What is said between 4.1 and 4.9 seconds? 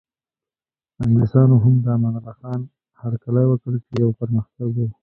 پرمختګ و.